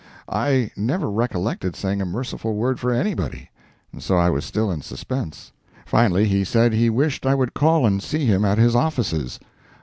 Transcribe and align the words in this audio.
I 0.33 0.71
never 0.75 1.11
recollected 1.11 1.75
saying 1.75 2.01
a 2.01 2.07
merciful 2.07 2.55
word 2.55 2.79
for 2.79 2.91
anybody, 2.91 3.51
and 3.93 4.01
so 4.01 4.17
I 4.17 4.31
was 4.31 4.43
still 4.43 4.71
in 4.71 4.81
suspense. 4.81 5.51
Finally 5.85 6.25
he 6.25 6.43
said 6.43 6.73
he 6.73 6.89
wished 6.89 7.23
I 7.23 7.35
would 7.35 7.53
call 7.53 7.85
and 7.85 8.01
see 8.01 8.25
him 8.25 8.43
at 8.43 8.57
his 8.57 8.75
offices. 8.75 9.39